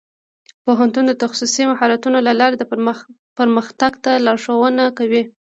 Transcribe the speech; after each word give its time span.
پوهنتون 0.65 1.03
د 1.07 1.13
تخصصي 1.23 1.63
مهارتونو 1.71 2.17
له 2.27 2.33
لارې 2.39 2.55
پرمختګ 3.39 3.91
ته 4.03 4.11
لارښوونه 4.25 4.83
کوي. 4.97 5.23